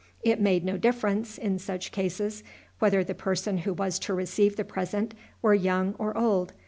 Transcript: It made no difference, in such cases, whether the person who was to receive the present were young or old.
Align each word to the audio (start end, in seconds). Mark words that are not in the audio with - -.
It 0.23 0.41
made 0.41 0.65
no 0.65 0.77
difference, 0.79 1.37
in 1.37 1.59
such 1.59 1.91
cases, 1.91 2.43
whether 2.79 3.03
the 3.03 3.13
person 3.13 3.59
who 3.59 3.73
was 3.75 3.99
to 3.99 4.15
receive 4.15 4.55
the 4.55 4.65
present 4.65 5.13
were 5.43 5.53
young 5.53 5.93
or 5.99 6.17
old. 6.17 6.53